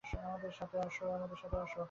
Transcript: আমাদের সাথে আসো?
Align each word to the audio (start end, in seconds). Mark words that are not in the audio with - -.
আমাদের 0.21 0.51
সাথে 0.51 0.77
আসো? 0.79 1.79